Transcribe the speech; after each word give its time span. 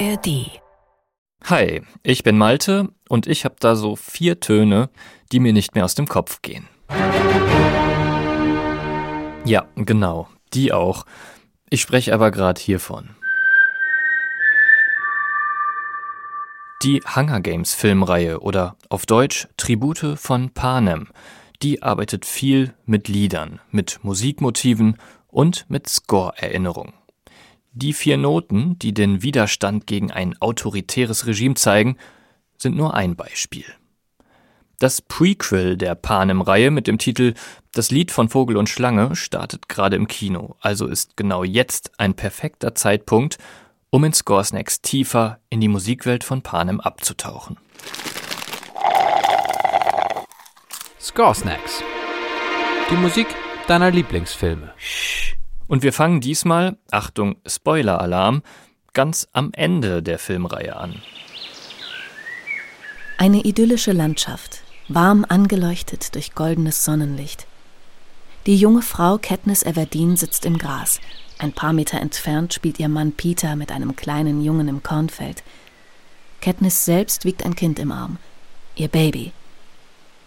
ARD. 0.00 0.60
Hi, 1.44 1.82
ich 2.02 2.24
bin 2.24 2.36
Malte 2.36 2.88
und 3.08 3.28
ich 3.28 3.44
habe 3.44 3.54
da 3.60 3.76
so 3.76 3.94
vier 3.94 4.40
Töne, 4.40 4.90
die 5.30 5.38
mir 5.38 5.52
nicht 5.52 5.74
mehr 5.74 5.84
aus 5.84 5.94
dem 5.94 6.08
Kopf 6.08 6.42
gehen. 6.42 6.66
Ja, 9.44 9.68
genau, 9.76 10.28
die 10.52 10.72
auch. 10.72 11.04
Ich 11.70 11.80
spreche 11.80 12.12
aber 12.12 12.32
gerade 12.32 12.60
hiervon. 12.60 13.10
Die 16.82 17.00
Hunger 17.14 17.40
Games 17.40 17.74
Filmreihe 17.74 18.40
oder 18.40 18.76
auf 18.88 19.06
Deutsch 19.06 19.46
Tribute 19.56 20.18
von 20.18 20.50
Panem, 20.50 21.08
die 21.62 21.82
arbeitet 21.82 22.26
viel 22.26 22.74
mit 22.84 23.06
Liedern, 23.06 23.60
mit 23.70 24.00
Musikmotiven 24.02 24.96
und 25.28 25.66
mit 25.68 25.88
Score-Erinnerungen. 25.88 26.94
Die 27.76 27.92
vier 27.92 28.16
Noten, 28.16 28.78
die 28.78 28.94
den 28.94 29.22
Widerstand 29.22 29.88
gegen 29.88 30.12
ein 30.12 30.40
autoritäres 30.40 31.26
Regime 31.26 31.56
zeigen, 31.56 31.96
sind 32.56 32.76
nur 32.76 32.94
ein 32.94 33.16
Beispiel. 33.16 33.64
Das 34.78 35.02
Prequel 35.02 35.76
der 35.76 35.96
Panem-Reihe 35.96 36.70
mit 36.70 36.86
dem 36.86 36.98
Titel 36.98 37.34
Das 37.72 37.90
Lied 37.90 38.12
von 38.12 38.28
Vogel 38.28 38.56
und 38.56 38.68
Schlange 38.68 39.16
startet 39.16 39.68
gerade 39.68 39.96
im 39.96 40.06
Kino, 40.06 40.54
also 40.60 40.86
ist 40.86 41.16
genau 41.16 41.42
jetzt 41.42 41.98
ein 41.98 42.14
perfekter 42.14 42.76
Zeitpunkt, 42.76 43.38
um 43.90 44.04
in 44.04 44.12
Scoresnacks 44.12 44.80
tiefer 44.80 45.40
in 45.50 45.60
die 45.60 45.68
Musikwelt 45.68 46.22
von 46.22 46.42
Panem 46.42 46.78
abzutauchen. 46.78 47.56
Scoresnacks. 51.00 51.82
Die 52.88 52.96
Musik 52.96 53.26
deiner 53.66 53.90
Lieblingsfilme. 53.90 54.74
Und 55.66 55.82
wir 55.82 55.92
fangen 55.92 56.20
diesmal, 56.20 56.76
Achtung, 56.90 57.36
Spoiler-Alarm, 57.46 58.42
ganz 58.92 59.28
am 59.32 59.50
Ende 59.52 60.02
der 60.02 60.18
Filmreihe 60.18 60.76
an. 60.76 61.00
Eine 63.16 63.42
idyllische 63.42 63.92
Landschaft, 63.92 64.62
warm 64.88 65.24
angeleuchtet 65.28 66.14
durch 66.14 66.34
goldenes 66.34 66.84
Sonnenlicht. 66.84 67.46
Die 68.46 68.56
junge 68.56 68.82
Frau 68.82 69.18
Katniss 69.18 69.62
Everdeen 69.62 70.16
sitzt 70.16 70.44
im 70.44 70.58
Gras. 70.58 71.00
Ein 71.38 71.52
paar 71.52 71.72
Meter 71.72 72.00
entfernt 72.00 72.52
spielt 72.52 72.78
ihr 72.78 72.88
Mann 72.88 73.12
Peter 73.12 73.56
mit 73.56 73.72
einem 73.72 73.96
kleinen 73.96 74.42
Jungen 74.42 74.68
im 74.68 74.82
Kornfeld. 74.82 75.42
Katniss 76.42 76.84
selbst 76.84 77.24
wiegt 77.24 77.44
ein 77.44 77.56
Kind 77.56 77.78
im 77.78 77.90
Arm, 77.90 78.18
ihr 78.76 78.88
Baby. 78.88 79.32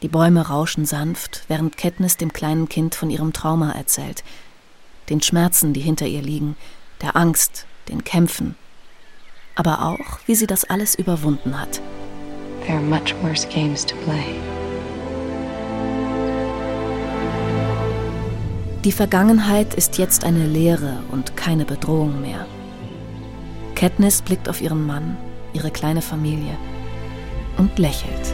Die 0.02 0.08
Bäume 0.08 0.48
rauschen 0.48 0.86
sanft, 0.86 1.44
während 1.48 1.78
Katniss 1.78 2.18
dem 2.18 2.34
kleinen 2.34 2.70
Kind 2.70 2.96
von 2.96 3.12
ihrem 3.12 3.34
Trauma 3.34 3.72
erzählt– 3.74 4.24
den 5.10 5.22
Schmerzen, 5.22 5.74
die 5.74 5.82
hinter 5.82 6.08
ihr 6.08 6.22
liegen, 6.22 6.56
der 7.02 7.16
Angst, 7.16 7.66
den 7.90 8.04
Kämpfen, 8.04 8.56
aber 9.56 9.86
auch, 9.86 10.20
wie 10.26 10.36
sie 10.36 10.48
das 10.48 10.66
alles 10.66 10.96
überwunden 10.96 11.60
hat. 11.60 11.82
There 12.66 12.78
are 12.78 12.86
much 12.86 13.16
worse 13.22 13.48
games 13.48 13.86
to 13.86 13.96
play. 14.04 14.36
Die 18.84 18.92
Vergangenheit 18.92 19.74
ist 19.74 19.98
jetzt 19.98 20.24
eine 20.24 20.46
Leere 20.46 21.04
und 21.12 21.36
keine 21.36 21.66
Bedrohung 21.66 22.22
mehr. 22.22 22.46
Katniss 23.76 24.22
blickt 24.22 24.48
auf 24.48 24.62
ihren 24.62 24.86
Mann, 24.86 25.18
ihre 25.54 25.72
kleine 25.72 26.02
Familie 26.02 26.58
und 27.58 27.78
lächelt. 27.80 28.27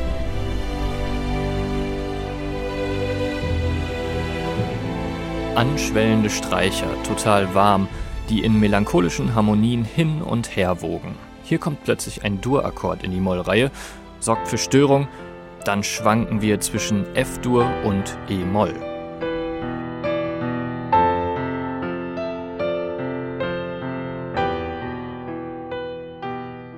Anschwellende 5.55 6.29
Streicher, 6.29 6.87
total 7.03 7.53
warm, 7.53 7.87
die 8.29 8.43
in 8.43 8.59
melancholischen 8.59 9.35
Harmonien 9.35 9.83
hin 9.83 10.21
und 10.21 10.55
her 10.55 10.81
wogen. 10.81 11.15
Hier 11.43 11.59
kommt 11.59 11.83
plötzlich 11.83 12.23
ein 12.23 12.41
Dur-Akkord 12.41 13.03
in 13.03 13.11
die 13.11 13.19
Mollreihe, 13.19 13.69
sorgt 14.19 14.47
für 14.47 14.57
Störung, 14.57 15.07
dann 15.65 15.83
schwanken 15.83 16.41
wir 16.41 16.59
zwischen 16.59 17.05
F-Dur 17.15 17.69
und 17.83 18.17
E-Moll. 18.29 18.73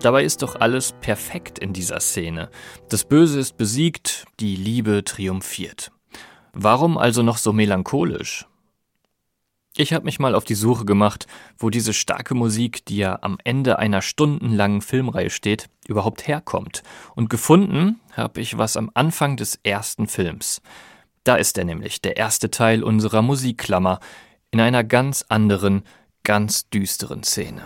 Dabei 0.02 0.24
ist 0.24 0.44
doch 0.44 0.56
alles 0.59 0.94
perfekt 1.02 1.58
in 1.58 1.74
dieser 1.74 2.00
Szene. 2.00 2.50
Das 2.90 3.06
Böse 3.06 3.40
ist 3.40 3.58
besiegt, 3.58 4.25
die 4.40 4.56
Liebe 4.56 5.03
triumphiert. 5.03 5.91
Warum 6.53 6.97
also 7.00 7.24
noch 7.24 7.38
so 7.38 7.53
melancholisch? 7.53 8.46
Ich 9.78 9.91
habe 9.91 10.06
mich 10.06 10.19
mal 10.19 10.36
auf 10.36 10.46
die 10.46 10.56
Suche 10.56 10.86
gemacht, 10.86 11.28
wo 11.58 11.69
diese 11.69 11.91
starke 11.91 12.34
Musik, 12.34 12.86
die 12.86 12.96
ja 12.96 13.19
am 13.22 13.38
Ende 13.44 13.78
einer 13.78 14.02
stundenlangen 14.02 14.80
Filmreihe 14.81 15.30
steht, 15.30 15.68
überhaupt 15.86 16.30
herkommt. 16.30 16.81
Und 17.13 17.30
gefunden 17.30 18.00
habe 18.14 18.40
ich 18.40 18.58
was 18.58 18.78
am 18.78 18.90
Anfang 18.94 19.35
des 19.35 19.59
ersten 19.64 20.08
Films. 20.08 20.62
Da 21.25 21.35
ist 21.35 21.58
er 21.58 21.66
nämlich, 21.66 22.02
der 22.02 22.16
erste 22.16 22.52
Teil 22.52 22.84
unserer 22.84 23.22
Musikklammer, 23.22 24.00
in 24.50 24.62
einer 24.62 24.85
ganz 24.85 25.25
anderen, 25.28 25.84
ganz 26.24 26.69
düsteren 26.69 27.24
Szene. 27.24 27.64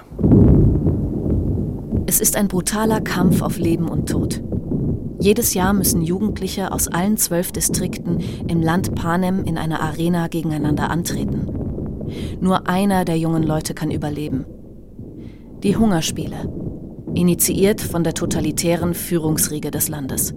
Es 2.07 2.19
ist 2.19 2.35
ein 2.35 2.47
brutaler 2.47 3.01
Kampf 3.01 3.43
auf 3.43 3.57
Leben 3.57 3.87
und 3.87 4.09
Tod. 4.09 4.41
Jedes 5.19 5.53
Jahr 5.53 5.73
müssen 5.73 6.01
Jugendliche 6.01 6.71
aus 6.71 6.87
allen 6.87 7.17
zwölf 7.17 7.51
Distrikten 7.51 8.19
im 8.47 8.63
Land 8.63 8.95
Panem 8.95 9.43
in 9.43 9.59
einer 9.59 9.81
Arena 9.81 10.27
gegeneinander 10.27 10.89
antreten. 10.89 11.58
Nur 12.39 12.67
einer 12.67 13.05
der 13.05 13.17
jungen 13.17 13.43
Leute 13.43 13.73
kann 13.73 13.91
überleben. 13.91 14.45
Die 15.63 15.75
Hungerspiele, 15.75 16.49
initiiert 17.13 17.81
von 17.81 18.03
der 18.03 18.13
totalitären 18.13 18.93
Führungsriege 18.93 19.71
des 19.71 19.89
Landes. 19.89 20.33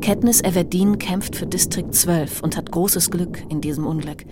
Katniss 0.00 0.42
Everdeen 0.42 0.98
kämpft 0.98 1.36
für 1.36 1.46
Distrikt 1.46 1.94
12 1.94 2.42
und 2.42 2.56
hat 2.56 2.72
großes 2.72 3.10
Glück 3.10 3.42
in 3.48 3.60
diesem 3.60 3.86
Unglück. 3.86 4.24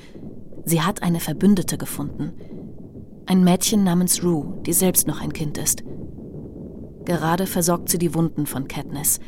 Sie 0.65 0.81
hat 0.81 1.03
eine 1.03 1.21
Verbündete 1.21 1.79
gefunden. 1.79 2.33
Ein 3.27 3.45
Mädchen 3.45 3.85
namens 3.85 4.25
Rue, 4.25 4.61
die 4.65 4.73
selbst 4.73 5.07
noch 5.07 5.21
ein 5.21 5.33
Kind 5.33 5.59
ist. 5.59 5.85
Gerade 7.05 7.47
versorgt 7.47 7.91
sie 7.91 7.99
die 7.99 8.15
Wunden 8.15 8.47
von 8.47 8.69
Katniss. 8.69 9.21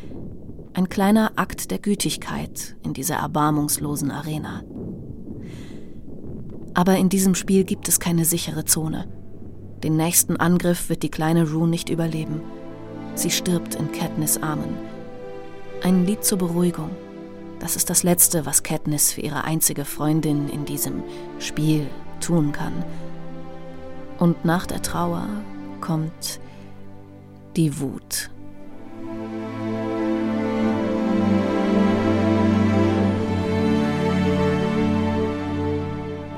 Ein 0.73 0.89
kleiner 0.89 1.33
Akt 1.37 1.71
der 1.71 1.79
Gütigkeit 1.79 2.77
in 2.83 2.95
dieser 2.95 3.17
erbarmungslosen 3.17 4.11
Arena. 4.11 4.63
Aber 6.81 6.97
in 6.97 7.11
diesem 7.11 7.35
Spiel 7.35 7.65
gibt 7.65 7.89
es 7.89 8.01
keine 8.01 8.25
sichere 8.25 8.65
Zone. 8.65 9.07
Den 9.85 9.99
nächsten 9.99 10.39
Angriff 10.39 10.89
wird 10.89 11.03
die 11.03 11.11
kleine 11.11 11.51
Rue 11.51 11.69
nicht 11.69 11.91
überleben. 11.91 12.41
Sie 13.15 13.29
stirbt 13.31 13.75
in 13.75 13.93
Katniss 13.93 14.43
Armen. 14.43 14.79
Ein 15.83 16.07
Lied 16.07 16.25
zur 16.25 16.39
Beruhigung. 16.39 16.89
Das 17.59 17.77
ist 17.77 17.91
das 17.91 18.03
Letzte, 18.03 18.47
was 18.47 18.63
Katniss 18.63 19.13
für 19.13 19.21
ihre 19.21 19.45
einzige 19.45 19.85
Freundin 19.85 20.49
in 20.49 20.65
diesem 20.65 21.03
Spiel 21.39 21.87
tun 22.23 22.53
kann. 22.53 22.73
Und 24.19 24.47
nach 24.47 24.65
der 24.65 24.81
Trauer 24.81 25.29
kommt 25.83 26.41
die 27.57 27.79
Wut. 27.79 28.31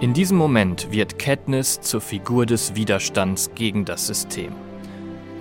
In 0.02 0.14
diesem 0.14 0.36
Moment 0.36 0.90
wird 0.90 1.20
Katniss 1.20 1.80
zur 1.80 2.00
Figur 2.00 2.44
des 2.44 2.74
Widerstands 2.74 3.52
gegen 3.54 3.84
das 3.84 4.08
System. 4.08 4.52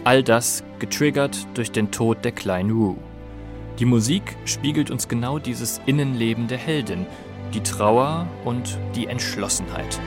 All 0.04 0.22
das 0.22 0.64
getriggert 0.78 1.48
durch 1.56 1.72
den 1.72 1.90
Tod 1.90 2.24
der 2.24 2.32
kleinen 2.32 2.70
Rue. 2.70 2.96
Die 3.80 3.86
Musik 3.86 4.22
spiegelt 4.46 4.92
uns 4.92 5.08
genau 5.08 5.40
dieses 5.40 5.82
Innenleben 5.88 6.48
der 6.48 6.60
Heldin, 6.60 7.08
die 7.56 7.62
Trauer 7.62 8.28
und 8.46 8.78
die 8.96 9.08
Entschlossenheit. 9.08 10.00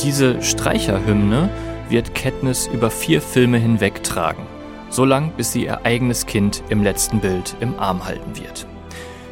Diese 0.00 0.42
Streicherhymne 0.42 1.50
wird 1.90 2.14
Katniss 2.14 2.66
über 2.66 2.90
vier 2.90 3.20
Filme 3.20 3.58
hinweg 3.58 4.02
tragen, 4.02 4.46
so 4.90 5.04
lang 5.04 5.32
bis 5.36 5.52
sie 5.52 5.64
ihr 5.64 5.84
eigenes 5.84 6.26
Kind 6.26 6.62
im 6.68 6.82
letzten 6.82 7.20
Bild 7.20 7.56
im 7.60 7.78
Arm 7.78 8.04
halten 8.04 8.38
wird. 8.38 8.66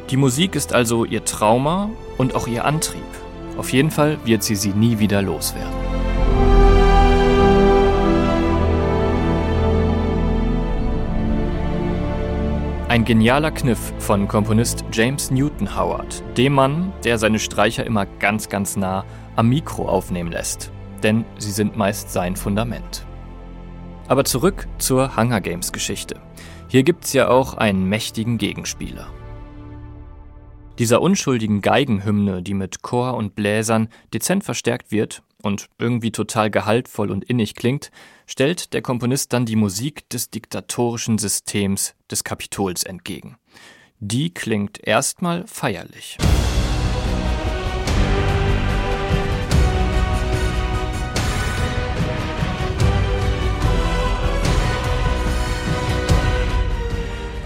Die 0.09 0.17
Musik 0.17 0.55
ist 0.55 0.73
also 0.73 1.05
ihr 1.05 1.25
Trauma 1.25 1.89
und 2.17 2.35
auch 2.35 2.47
ihr 2.47 2.65
Antrieb. 2.65 3.03
Auf 3.57 3.73
jeden 3.73 3.91
Fall 3.91 4.17
wird 4.23 4.43
sie 4.43 4.55
sie 4.55 4.69
nie 4.69 4.99
wieder 4.99 5.21
loswerden. 5.21 5.73
Ein 12.87 13.03
genialer 13.03 13.51
Kniff 13.51 13.93
von 13.99 14.29
Komponist 14.29 14.85
James 14.93 15.29
Newton 15.29 15.77
Howard, 15.77 16.23
dem 16.37 16.53
Mann, 16.53 16.93
der 17.03 17.17
seine 17.17 17.37
Streicher 17.37 17.85
immer 17.85 18.05
ganz, 18.05 18.47
ganz 18.47 18.77
nah 18.77 19.03
am 19.35 19.49
Mikro 19.49 19.89
aufnehmen 19.89 20.31
lässt 20.31 20.71
denn 21.03 21.25
sie 21.37 21.51
sind 21.51 21.77
meist 21.77 22.11
sein 22.11 22.35
Fundament. 22.35 23.05
Aber 24.07 24.23
zurück 24.23 24.67
zur 24.77 25.17
Hunger 25.17 25.41
Games 25.41 25.71
Geschichte. 25.71 26.21
Hier 26.67 26.83
gibt's 26.83 27.13
ja 27.13 27.29
auch 27.29 27.55
einen 27.55 27.87
mächtigen 27.87 28.37
Gegenspieler. 28.37 29.07
Dieser 30.79 31.01
unschuldigen 31.01 31.61
Geigenhymne, 31.61 32.43
die 32.43 32.53
mit 32.53 32.83
Chor 32.83 33.15
und 33.15 33.35
Bläsern 33.35 33.89
dezent 34.13 34.43
verstärkt 34.43 34.91
wird 34.91 35.23
und 35.41 35.69
irgendwie 35.79 36.11
total 36.11 36.51
gehaltvoll 36.51 37.09
und 37.09 37.23
innig 37.23 37.55
klingt, 37.55 37.89
stellt 38.27 38.73
der 38.73 38.81
Komponist 38.81 39.33
dann 39.33 39.45
die 39.45 39.55
Musik 39.55 40.07
des 40.09 40.29
diktatorischen 40.29 41.17
Systems 41.17 41.95
des 42.11 42.23
Kapitols 42.23 42.83
entgegen. 42.83 43.37
Die 43.99 44.31
klingt 44.31 44.85
erstmal 44.85 45.47
feierlich. 45.47 46.17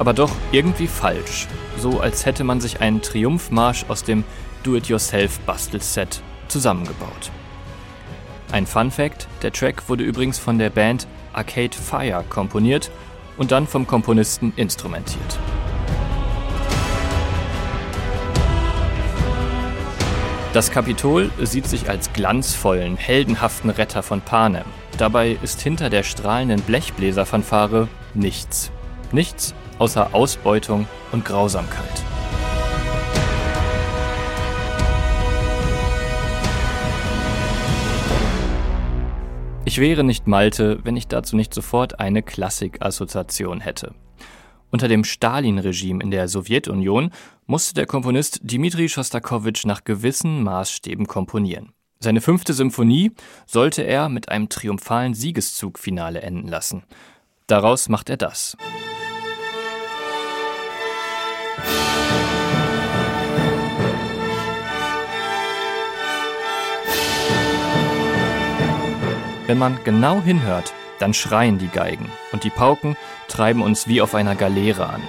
Aber 0.02 0.14
doch 0.16 0.32
irgendwie 0.52 0.88
falsch. 0.88 1.48
So 1.78 2.00
als 2.00 2.26
hätte 2.26 2.44
man 2.44 2.60
sich 2.60 2.82
einen 2.82 3.04
Triumphmarsch 3.04 3.86
aus 3.88 4.04
dem 4.04 4.24
Do-it-yourself-Bastelset 4.64 6.24
zusammengebaut. 6.48 7.30
Ein 8.52 8.66
Fun 8.66 8.90
Fact: 8.90 9.28
Der 9.44 9.54
Track 9.54 9.88
wurde 9.90 10.04
übrigens 10.04 10.40
von 10.40 10.58
der 10.58 10.72
Band 10.72 11.06
Arcade 11.34 11.78
Fire 11.78 12.24
komponiert 12.28 12.90
und 13.38 13.52
dann 13.52 13.68
vom 13.68 13.86
Komponisten 13.86 14.54
instrumentiert. 14.56 15.38
Das 20.54 20.72
Kapitol 20.72 21.30
sieht 21.44 21.68
sich 21.68 21.92
als 21.92 22.12
glanzvollen, 22.12 22.98
heldenhaften 22.98 23.70
Retter 23.70 24.02
von 24.02 24.22
Panem. 24.22 24.66
Dabei 24.98 25.38
ist 25.44 25.62
hinter 25.62 25.92
der 25.92 26.02
strahlenden 26.02 26.62
Blechbläserfanfare 26.62 27.88
nichts. 28.16 28.72
Nichts 29.12 29.54
außer 29.82 30.14
Ausbeutung 30.14 30.88
und 31.12 31.26
Grausamkeit. 31.26 32.04
Ich 39.66 39.80
wäre 39.80 40.04
nicht 40.04 40.28
Malte, 40.28 40.82
wenn 40.84 40.96
ich 40.96 41.08
dazu 41.08 41.36
nicht 41.36 41.52
sofort 41.52 42.00
eine 42.00 42.22
Klassik-Assoziation 42.22 43.60
hätte. 43.60 43.96
Unter 44.70 44.88
dem 44.88 45.04
Stalin-Regime 45.04 46.04
in 46.04 46.12
der 46.12 46.28
Sowjetunion 46.28 47.10
musste 47.48 47.74
der 47.74 47.88
Komponist 47.88 48.40
Dmitri 48.44 48.88
Schostakowitsch 48.88 49.66
nach 49.66 49.84
gewissen 49.84 50.44
Maßstäben 50.44 51.08
komponieren. 51.08 51.74
Seine 52.00 52.22
fünfte 52.22 52.54
Symphonie 52.54 53.14
sollte 53.48 53.82
er 53.82 54.10
mit 54.10 54.30
einem 54.30 54.48
triumphalen 54.48 55.16
Siegeszugfinale 55.16 56.22
enden 56.22 56.48
lassen. 56.48 56.84
Daraus 57.48 57.90
macht 57.90 58.12
er 58.12 58.18
das. 58.18 58.56
Wenn 69.52 69.58
man 69.58 69.84
genau 69.84 70.22
hinhört, 70.22 70.74
dann 71.00 71.14
schreien 71.14 71.58
die 71.58 71.68
Geigen 71.68 72.10
und 72.32 72.46
die 72.46 72.50
Pauken 72.50 72.96
treiben 73.28 73.62
uns 73.62 73.86
wie 73.86 74.00
auf 74.00 74.16
einer 74.16 74.34
Galeere 74.34 74.88
an. 74.88 75.02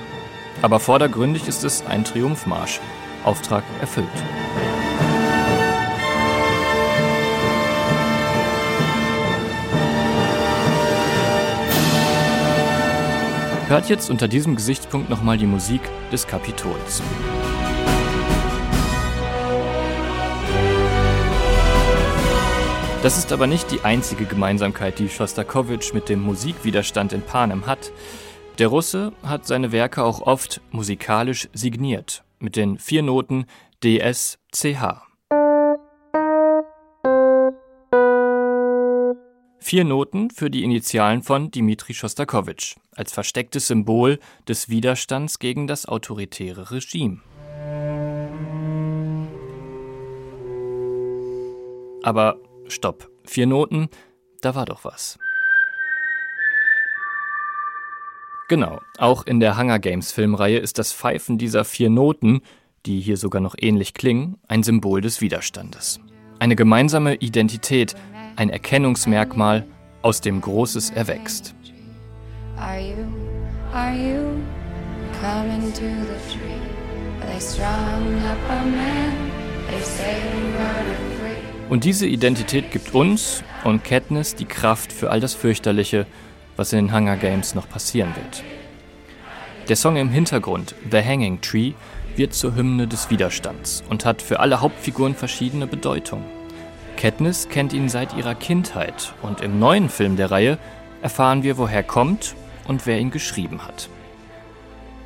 Aber 0.62 0.80
vordergründig 0.80 1.46
ist 1.46 1.62
es 1.62 1.86
ein 1.86 2.02
Triumphmarsch. 2.02 2.80
Auftrag 3.22 3.62
erfüllt. 3.80 4.08
Hört 13.68 13.88
jetzt 13.88 14.10
unter 14.10 14.26
diesem 14.26 14.56
Gesichtspunkt 14.56 15.08
nochmal 15.08 15.38
die 15.38 15.46
Musik 15.46 15.82
des 16.10 16.26
Kapitols. 16.26 17.00
Das 23.02 23.18
ist 23.18 23.32
aber 23.32 23.48
nicht 23.48 23.72
die 23.72 23.80
einzige 23.80 24.26
Gemeinsamkeit, 24.26 25.00
die 25.00 25.08
Schostakowitsch 25.08 25.92
mit 25.92 26.08
dem 26.08 26.22
Musikwiderstand 26.22 27.12
in 27.12 27.22
Panem 27.22 27.66
hat. 27.66 27.90
Der 28.58 28.68
Russe 28.68 29.12
hat 29.24 29.44
seine 29.44 29.72
Werke 29.72 30.04
auch 30.04 30.20
oft 30.20 30.60
musikalisch 30.70 31.48
signiert, 31.52 32.22
mit 32.38 32.54
den 32.54 32.78
vier 32.78 33.02
Noten 33.02 33.46
DSCH. 33.82 35.02
Vier 39.58 39.84
Noten 39.84 40.30
für 40.30 40.48
die 40.48 40.62
Initialen 40.62 41.24
von 41.24 41.50
Dmitri 41.50 41.94
Schostakowitsch, 41.94 42.76
als 42.94 43.12
verstecktes 43.12 43.66
Symbol 43.66 44.20
des 44.46 44.68
Widerstands 44.68 45.40
gegen 45.40 45.66
das 45.66 45.86
autoritäre 45.86 46.70
Regime. 46.70 47.20
Aber 52.04 52.38
Stopp. 52.72 53.08
Vier 53.24 53.46
Noten, 53.46 53.88
da 54.40 54.54
war 54.54 54.64
doch 54.64 54.84
was. 54.84 55.18
Genau, 58.48 58.80
auch 58.98 59.24
in 59.26 59.40
der 59.40 59.56
Hunger 59.56 59.78
Games 59.78 60.12
Filmreihe 60.12 60.58
ist 60.58 60.78
das 60.78 60.92
Pfeifen 60.92 61.38
dieser 61.38 61.64
vier 61.64 61.88
Noten, 61.88 62.42
die 62.84 63.00
hier 63.00 63.16
sogar 63.16 63.40
noch 63.40 63.54
ähnlich 63.58 63.94
klingen, 63.94 64.36
ein 64.48 64.62
Symbol 64.62 65.00
des 65.00 65.20
Widerstandes. 65.20 66.00
Eine 66.38 66.56
gemeinsame 66.56 67.14
Identität, 67.14 67.94
ein 68.36 68.50
Erkennungsmerkmal, 68.50 69.64
aus 70.02 70.20
dem 70.20 70.40
Großes 70.40 70.90
erwächst. 70.90 71.54
Are 72.58 72.80
you, 72.80 73.06
are 73.72 73.94
you 73.94 74.42
coming 75.20 75.72
to 75.72 75.80
the 75.80 76.18
tree? 76.28 76.60
They 77.26 77.40
strung 77.40 78.18
up 78.24 78.50
a 78.50 78.64
man, 78.64 79.31
und 81.72 81.84
diese 81.84 82.06
Identität 82.06 82.70
gibt 82.70 82.94
uns 82.94 83.42
und 83.64 83.82
Katniss 83.82 84.34
die 84.34 84.44
Kraft 84.44 84.92
für 84.92 85.08
all 85.08 85.20
das 85.20 85.32
Fürchterliche, 85.32 86.04
was 86.54 86.74
in 86.74 86.84
den 86.84 86.94
Hunger 86.94 87.16
Games 87.16 87.54
noch 87.54 87.66
passieren 87.66 88.14
wird. 88.14 88.44
Der 89.70 89.76
Song 89.76 89.96
im 89.96 90.10
Hintergrund, 90.10 90.74
The 90.90 91.02
Hanging 91.02 91.40
Tree, 91.40 91.72
wird 92.14 92.34
zur 92.34 92.56
Hymne 92.56 92.88
des 92.88 93.08
Widerstands 93.08 93.82
und 93.88 94.04
hat 94.04 94.20
für 94.20 94.40
alle 94.40 94.60
Hauptfiguren 94.60 95.14
verschiedene 95.14 95.66
Bedeutung. 95.66 96.22
Katniss 96.98 97.48
kennt 97.48 97.72
ihn 97.72 97.88
seit 97.88 98.14
ihrer 98.18 98.34
Kindheit 98.34 99.14
und 99.22 99.40
im 99.40 99.58
neuen 99.58 99.88
Film 99.88 100.16
der 100.16 100.30
Reihe 100.30 100.58
erfahren 101.00 101.42
wir, 101.42 101.56
woher 101.56 101.78
er 101.78 101.84
kommt 101.84 102.34
und 102.68 102.84
wer 102.84 102.98
ihn 102.98 103.10
geschrieben 103.10 103.66
hat. 103.66 103.88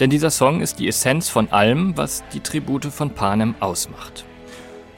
Denn 0.00 0.10
dieser 0.10 0.30
Song 0.30 0.60
ist 0.60 0.80
die 0.80 0.88
Essenz 0.88 1.28
von 1.28 1.48
allem, 1.52 1.96
was 1.96 2.24
die 2.32 2.40
Tribute 2.40 2.86
von 2.86 3.10
Panem 3.10 3.54
ausmacht. 3.60 4.24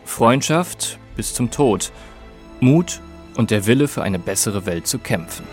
Freundschaft, 0.07 0.99
bis 1.19 1.35
zum 1.35 1.51
Tod, 1.51 1.91
Mut 2.61 3.01
und 3.37 3.51
der 3.51 3.67
Wille 3.67 3.89
für 3.89 4.03
eine 4.03 4.21
bessere 4.21 4.67
Welt 4.67 4.87
zu 4.87 5.01
kämpfen. 5.01 5.45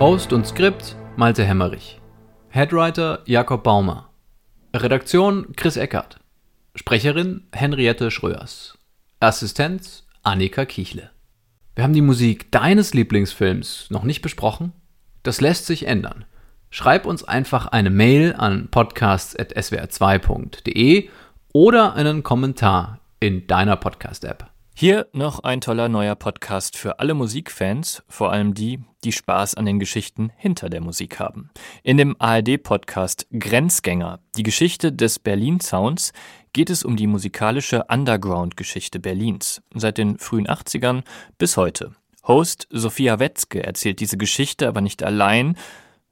Host 0.00 0.32
und 0.32 0.44
Skript 0.44 0.96
Malte 1.14 1.44
Hemmerich. 1.44 2.00
Headwriter 2.48 3.20
Jakob 3.26 3.62
Baumer. 3.62 4.10
Redaktion 4.74 5.52
Chris 5.54 5.76
Eckert. 5.76 6.18
Sprecherin 6.74 7.46
Henriette 7.52 8.10
Schröers. 8.10 8.76
Assistenz 9.20 10.04
Annika 10.22 10.66
Kichle. 10.66 11.10
Wir 11.74 11.84
haben 11.84 11.94
die 11.94 12.02
Musik 12.02 12.52
deines 12.52 12.92
Lieblingsfilms 12.92 13.88
noch 13.90 14.02
nicht 14.02 14.20
besprochen? 14.20 14.74
Das 15.22 15.40
lässt 15.40 15.64
sich 15.64 15.86
ändern. 15.86 16.26
Schreib 16.68 17.06
uns 17.06 17.24
einfach 17.24 17.64
eine 17.66 17.88
Mail 17.88 18.34
an 18.36 18.68
podcasts.swr2.de 18.70 21.08
oder 21.52 21.94
einen 21.94 22.22
Kommentar 22.22 23.00
in 23.18 23.46
deiner 23.46 23.76
Podcast-App. 23.76 24.50
Hier 24.74 25.08
noch 25.12 25.40
ein 25.40 25.60
toller 25.60 25.90
neuer 25.90 26.14
Podcast 26.14 26.78
für 26.78 27.00
alle 27.00 27.12
Musikfans, 27.12 28.02
vor 28.08 28.32
allem 28.32 28.54
die, 28.54 28.80
die 29.04 29.12
Spaß 29.12 29.56
an 29.56 29.66
den 29.66 29.78
Geschichten 29.78 30.32
hinter 30.36 30.70
der 30.70 30.80
Musik 30.80 31.18
haben. 31.18 31.50
In 31.82 31.98
dem 31.98 32.16
ARD-Podcast 32.18 33.26
Grenzgänger, 33.30 34.20
die 34.36 34.42
Geschichte 34.42 34.90
des 34.90 35.18
Berlin 35.18 35.60
Sounds, 35.60 36.14
geht 36.52 36.70
es 36.70 36.84
um 36.84 36.96
die 36.96 37.06
musikalische 37.06 37.84
Underground-Geschichte 37.88 38.98
Berlins, 38.98 39.62
seit 39.74 39.98
den 39.98 40.18
frühen 40.18 40.46
80ern 40.46 41.02
bis 41.38 41.56
heute. 41.56 41.92
Host 42.26 42.66
Sophia 42.70 43.18
Wetzke 43.18 43.62
erzählt 43.62 44.00
diese 44.00 44.16
Geschichte 44.16 44.68
aber 44.68 44.80
nicht 44.80 45.02
allein, 45.02 45.56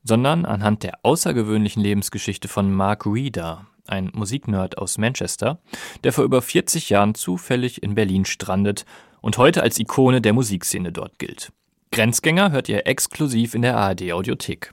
sondern 0.02 0.44
anhand 0.44 0.82
der 0.82 0.98
außergewöhnlichen 1.02 1.82
Lebensgeschichte 1.82 2.48
von 2.48 2.72
Mark 2.72 3.06
Reeder, 3.06 3.66
ein 3.86 4.10
Musiknerd 4.14 4.78
aus 4.78 4.98
Manchester, 4.98 5.60
der 6.04 6.12
vor 6.12 6.24
über 6.24 6.42
40 6.42 6.90
Jahren 6.90 7.14
zufällig 7.14 7.82
in 7.82 7.94
Berlin 7.94 8.24
strandet 8.24 8.84
und 9.20 9.38
heute 9.38 9.62
als 9.62 9.78
Ikone 9.78 10.20
der 10.20 10.32
Musikszene 10.32 10.92
dort 10.92 11.18
gilt. 11.18 11.52
Grenzgänger 11.90 12.52
hört 12.52 12.68
ihr 12.68 12.86
exklusiv 12.86 13.54
in 13.54 13.62
der 13.62 13.76
ARD 13.76 14.12
Audiothek. 14.12 14.72